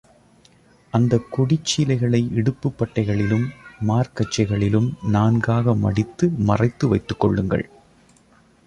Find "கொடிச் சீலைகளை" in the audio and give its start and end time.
1.31-2.29